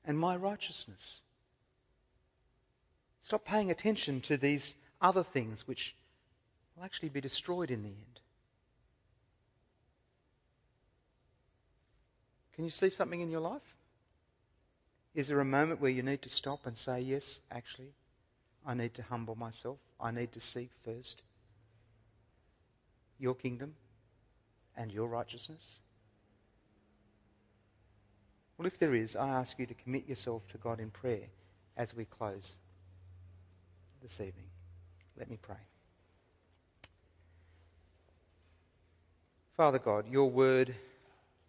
and 0.05 0.17
my 0.17 0.37
righteousness? 0.37 1.23
Stop 3.21 3.45
paying 3.45 3.73
attention 3.73 4.21
to 4.21 4.37
these 4.37 4.77
other 5.01 5.25
things 5.25 5.67
which 5.67 5.97
will 6.77 6.85
actually 6.85 7.09
be 7.09 7.21
destroyed 7.21 7.73
in 7.73 7.83
the 7.83 7.89
end. 7.89 8.21
Can 12.55 12.65
you 12.65 12.71
see 12.71 12.91
something 12.91 13.21
in 13.21 13.33
your 13.33 13.41
life? 13.41 13.75
Is 15.15 15.29
there 15.29 15.41
a 15.41 15.45
moment 15.45 15.81
where 15.81 15.91
you 15.91 16.03
need 16.03 16.23
to 16.23 16.29
stop 16.29 16.67
and 16.67 16.77
say, 16.77 17.01
Yes, 17.01 17.41
actually, 17.51 17.93
I 18.67 18.75
need 18.75 18.95
to 18.95 19.03
humble 19.03 19.37
myself. 19.37 19.79
I 20.01 20.11
need 20.11 20.33
to 20.33 20.41
seek 20.41 20.71
first 20.85 21.23
your 23.19 23.35
kingdom 23.35 23.75
and 24.77 24.93
your 24.93 25.09
righteousness? 25.09 25.81
Well, 28.59 28.67
if 28.67 28.79
there 28.79 28.95
is, 28.95 29.17
I 29.17 29.29
ask 29.29 29.59
you 29.59 29.67
to 29.67 29.75
commit 29.75 30.09
yourself 30.09 30.47
to 30.49 30.59
God 30.59 30.81
in 30.81 30.91
prayer 30.91 31.29
as 31.77 31.95
we 31.95 32.05
close 32.05 32.55
this 34.03 34.21
evening. 34.21 34.51
Let 35.17 35.31
me 35.31 35.39
pray. 35.41 35.57
Father 39.57 39.79
God, 39.79 40.07
your 40.11 40.31
word 40.31 40.75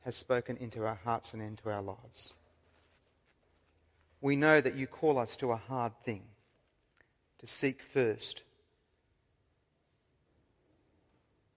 has 0.03 0.15
spoken 0.15 0.57
into 0.57 0.85
our 0.85 0.99
hearts 1.03 1.33
and 1.33 1.41
into 1.41 1.69
our 1.69 1.81
lives. 1.81 2.33
We 4.25 4.35
know 4.35 4.59
that 4.59 4.73
you 4.73 4.87
call 4.87 5.19
us 5.19 5.37
to 5.37 5.51
a 5.51 5.55
hard 5.55 5.91
thing 6.03 6.23
to 7.37 7.45
seek 7.45 7.83
first 7.83 8.41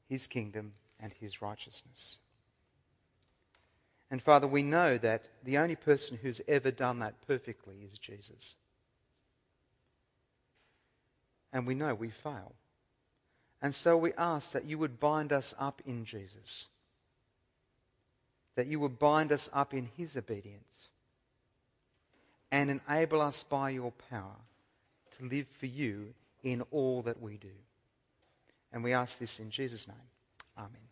his 0.07 0.27
kingdom 0.27 0.75
and 1.01 1.11
his 1.19 1.41
righteousness. 1.41 2.19
And 4.11 4.21
Father, 4.21 4.47
we 4.47 4.63
know 4.63 4.99
that 4.99 5.29
the 5.43 5.57
only 5.57 5.77
person 5.77 6.19
who's 6.21 6.43
ever 6.47 6.71
done 6.71 6.99
that 6.99 7.27
perfectly 7.27 7.77
is 7.87 7.97
Jesus. 7.97 8.57
And 11.55 11.67
we 11.67 11.75
know 11.75 11.95
we 11.95 12.11
fail. 12.11 12.53
And 13.63 13.75
so 13.75 13.97
we 13.97 14.13
ask 14.19 14.53
that 14.53 14.67
you 14.67 14.77
would 14.77 15.01
bind 15.01 15.33
us 15.33 15.55
up 15.59 15.81
in 15.87 16.05
Jesus 16.05 16.69
that 18.57 18.67
you 18.67 18.79
would 18.81 18.99
bind 18.99 19.33
us 19.33 19.49
up 19.55 19.73
in 19.73 19.89
his 19.97 20.19
obedience 20.19 20.89
and 22.51 22.81
enable 22.89 23.21
us 23.21 23.43
by 23.43 23.71
your 23.71 23.93
power 24.11 24.37
to 25.19 25.25
live 25.25 25.49
for 25.49 25.67
you 25.67 26.15
in 26.43 26.63
all 26.71 27.03
that 27.03 27.21
we 27.21 27.37
do. 27.37 27.49
And 28.73 28.85
we 28.85 28.93
ask 28.93 29.19
this 29.19 29.41
in 29.41 29.51
Jesus' 29.51 29.87
name. 29.87 29.97
Amen. 30.57 30.88